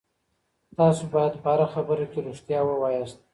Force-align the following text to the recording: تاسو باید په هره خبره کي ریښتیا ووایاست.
تاسو 0.77 1.03
باید 1.13 1.33
په 1.43 1.47
هره 1.53 1.67
خبره 1.73 2.05
کي 2.11 2.19
ریښتیا 2.27 2.59
ووایاست. 2.65 3.17